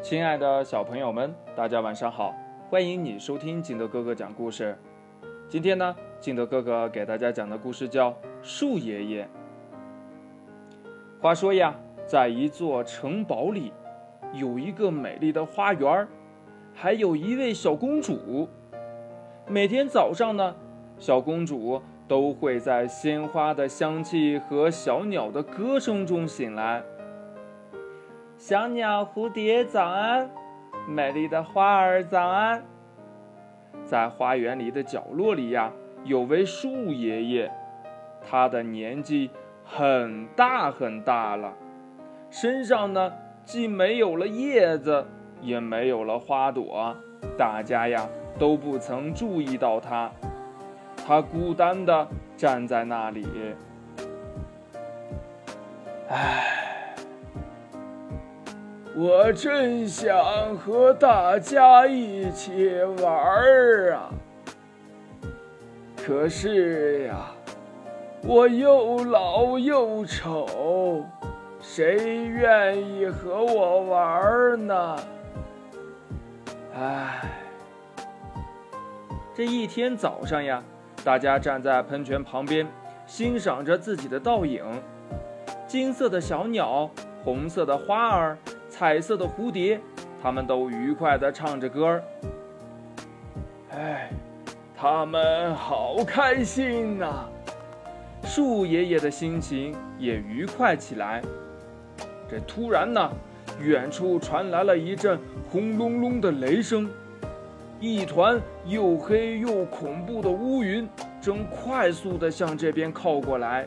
[0.00, 2.32] 亲爱的小朋友们，大家晚上好！
[2.70, 4.78] 欢迎你收听金德哥哥讲故事。
[5.48, 9.24] 今天呢，金德哥哥给大家讲的故事叫《树爷爷》。
[11.20, 11.74] 话说呀，
[12.06, 13.72] 在一座城堡里，
[14.32, 16.06] 有一个美丽的花园，
[16.72, 18.48] 还有一位小公主。
[19.48, 20.54] 每天早上呢，
[20.96, 26.84] 小公主都会在鲜花的香气和小鸟的歌声中醒来。
[28.38, 30.30] 小鸟、蝴蝶早安，
[30.86, 32.62] 美丽的花儿早安。
[33.84, 35.72] 在花园里的角落里呀，
[36.04, 37.50] 有位树爷爷，
[38.22, 39.28] 他的年纪
[39.64, 41.52] 很大很大了，
[42.30, 43.12] 身上呢
[43.44, 45.04] 既没有了叶子，
[45.42, 46.96] 也没有了花朵，
[47.36, 48.08] 大家呀
[48.38, 50.12] 都不曾注意到他。
[51.04, 53.26] 他孤单的站在那里，
[56.08, 56.54] 唉。
[59.00, 64.10] 我真想和大家一起玩儿啊！
[65.96, 67.30] 可是呀，
[68.24, 71.04] 我又老又丑，
[71.60, 74.96] 谁愿意和我玩儿呢？
[76.74, 77.22] 唉，
[79.32, 80.60] 这一天早上呀，
[81.04, 82.66] 大家站在喷泉旁边，
[83.06, 84.64] 欣赏着自己的倒影，
[85.68, 86.90] 金色的小鸟，
[87.22, 88.36] 红色的花儿。
[88.78, 89.80] 彩色的蝴蝶，
[90.22, 92.02] 他们都愉快地唱着歌儿。
[93.72, 94.08] 哎，
[94.76, 97.24] 他们好开心呐！
[98.22, 101.20] 树爷爷的心情也愉快起来。
[102.30, 103.10] 这突然呢，
[103.60, 105.18] 远处传来了一阵
[105.50, 106.88] 轰隆隆的雷声，
[107.80, 110.88] 一团又黑又恐怖的乌云
[111.20, 113.66] 正快速地向这边靠过来。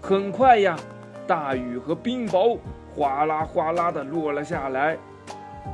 [0.00, 0.78] 很快呀，
[1.26, 2.58] 大雨和冰雹。
[2.98, 4.98] 哗啦哗啦的落了下来，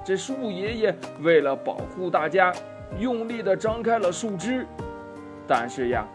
[0.05, 2.53] 这树爷爷为了保护大家，
[2.99, 4.67] 用力的张开了树枝，
[5.49, 6.07] 但是呀，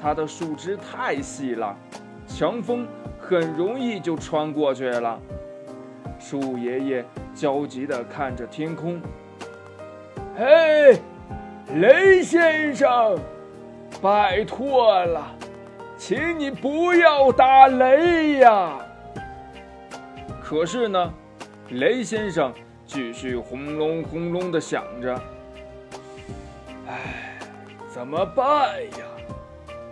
[0.00, 1.76] 他的树枝太细了，
[2.28, 2.86] 强风
[3.18, 5.18] 很容易就穿过去了。
[6.20, 7.04] 树爷爷
[7.34, 9.00] 焦急的看着天空，
[10.38, 10.96] 嘿，
[11.74, 13.18] 雷先生，
[14.00, 15.26] 拜托了，
[15.96, 18.78] 请你不要打雷呀！
[20.52, 21.14] 可是呢，
[21.70, 22.52] 雷先生
[22.84, 25.18] 继续轰隆轰隆的响着。
[26.86, 27.38] 唉，
[27.88, 29.06] 怎么办呀？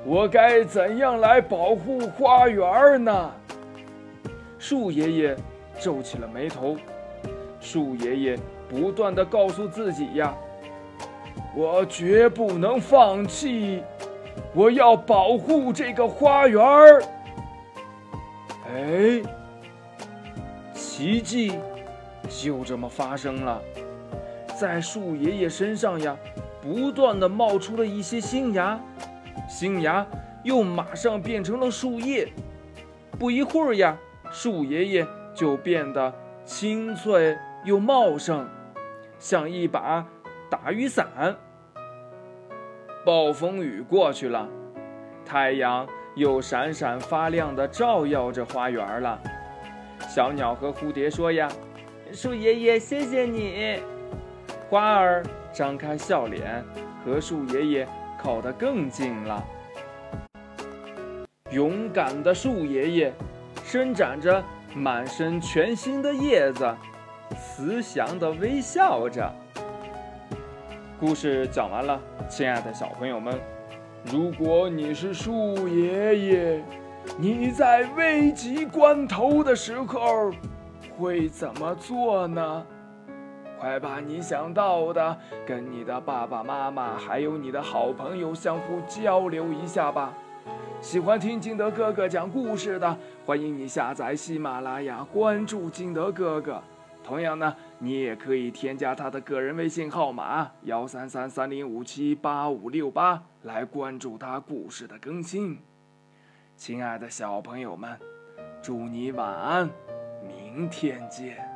[0.05, 3.33] 我该怎样来保护花园呢？
[4.59, 5.37] 树爷爷
[5.81, 6.77] 皱起了眉头。
[7.59, 8.39] 树爷爷
[8.69, 10.35] 不断的告诉自己呀
[11.57, 13.83] ：“我绝不能放弃，
[14.53, 16.63] 我要保护这个花园。”
[18.69, 19.23] 哎。
[21.01, 21.59] 奇迹
[22.29, 23.59] 就这么发生了，
[24.61, 26.15] 在树爷爷身上呀，
[26.61, 28.79] 不断的冒出了一些新芽，
[29.49, 30.07] 新芽
[30.45, 32.29] 又马上变成了树叶。
[33.19, 33.97] 不一会儿呀，
[34.31, 36.13] 树爷爷就变得
[36.45, 37.35] 清脆
[37.65, 38.47] 又茂盛，
[39.19, 40.07] 像一把
[40.51, 41.35] 打雨伞。
[43.07, 44.47] 暴风雨过去了，
[45.25, 49.19] 太阳又闪闪发亮的照耀着花园了。
[50.09, 51.49] 小鸟和蝴蝶说：“呀，
[52.13, 53.81] 树爷爷，谢谢你。”
[54.69, 55.23] 花儿
[55.53, 56.65] 张开笑脸，
[57.05, 57.89] 和树爷爷
[58.21, 59.45] 靠得更近了。
[61.51, 63.13] 勇敢的树爷爷
[63.65, 64.43] 伸展着
[64.75, 66.77] 满身全新的叶子，
[67.37, 69.33] 慈祥地微笑着。
[71.01, 73.37] 故事讲完了，亲爱的小朋友们，
[74.05, 76.65] 如果你是树爷爷。
[77.19, 80.33] 你在危急关头的时候
[80.97, 82.65] 会怎么做呢？
[83.59, 90.15] 快把你想到的跟你的爸爸妈妈还有你的好朋友相互交流一下吧。
[90.81, 92.97] 喜欢听金德哥哥讲故事的，
[93.27, 96.63] 欢迎你下载喜马拉雅，关注金德哥哥。
[97.05, 105.59] 同样呢，你也可以添加他的个人微信号码幺三三三零五七八五六八来关注他故事的更新。
[106.61, 107.99] 亲爱的小朋友们，
[108.61, 109.71] 祝你晚安，
[110.23, 111.50] 明天见。